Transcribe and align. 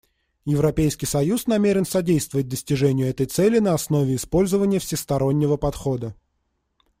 Европейский 0.45 1.05
союз 1.05 1.45
намерен 1.45 1.85
содействовать 1.85 2.47
достижению 2.47 3.07
этой 3.07 3.27
цели 3.27 3.59
на 3.59 3.75
основе 3.75 4.15
использования 4.15 4.79
всестороннего 4.79 5.57
подхода. 5.57 6.15